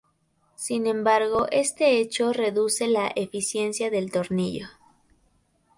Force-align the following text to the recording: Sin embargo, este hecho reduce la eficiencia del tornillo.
Sin 0.55 0.87
embargo, 0.87 1.45
este 1.51 1.99
hecho 1.99 2.33
reduce 2.33 2.87
la 2.87 3.09
eficiencia 3.15 3.91
del 3.91 4.11
tornillo. 4.11 4.65